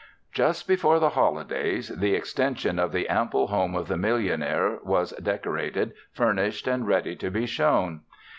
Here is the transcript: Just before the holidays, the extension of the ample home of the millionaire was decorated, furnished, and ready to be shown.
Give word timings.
Just 0.33 0.67
before 0.67 0.97
the 0.99 1.09
holidays, 1.09 1.89
the 1.89 2.15
extension 2.15 2.79
of 2.79 2.91
the 2.91 3.07
ample 3.07 3.49
home 3.49 3.75
of 3.75 3.87
the 3.87 3.97
millionaire 3.97 4.79
was 4.81 5.11
decorated, 5.21 5.93
furnished, 6.11 6.65
and 6.65 6.87
ready 6.87 7.15
to 7.15 7.29
be 7.29 7.45
shown. 7.45 8.01